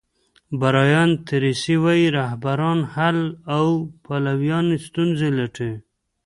برایان 0.59 1.09
تریسي 1.27 1.75
وایي 1.83 2.07
رهبران 2.19 2.79
حل 2.93 3.19
او 3.55 3.67
پلویان 4.05 4.65
ستونزې 4.85 5.29
لټوي. 5.37 5.75